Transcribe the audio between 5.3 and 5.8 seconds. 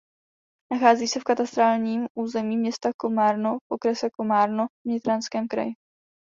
kraji.